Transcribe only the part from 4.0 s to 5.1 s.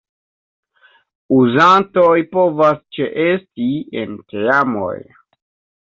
en teamoj.